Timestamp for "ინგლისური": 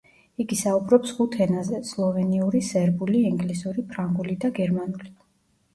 3.35-3.87